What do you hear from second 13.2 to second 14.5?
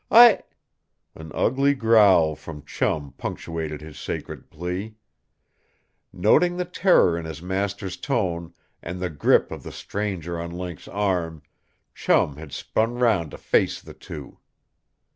to face the two.